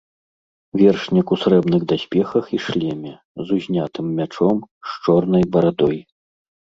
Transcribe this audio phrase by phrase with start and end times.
[0.81, 3.13] Вершнік у срэбных даспехах і шлеме,
[3.49, 4.57] з узнятым мячом,
[4.93, 5.99] з чорнай барадой.